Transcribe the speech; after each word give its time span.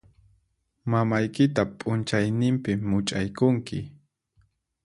Mamaykita 0.93 1.61
p'unchaynimpi 1.77 2.71
much'aykunki. 2.89 3.79